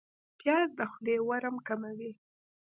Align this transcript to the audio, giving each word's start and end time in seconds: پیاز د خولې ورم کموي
پیاز 0.39 0.69
د 0.77 0.79
خولې 0.91 1.15
ورم 1.27 1.55
کموي 1.67 2.11